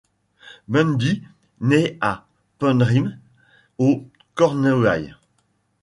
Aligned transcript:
Mundy 0.67 1.21
naît 1.59 1.99
à 2.01 2.25
Penryn, 2.57 3.19
aux 3.77 4.03
Cornouailles. 4.33 5.13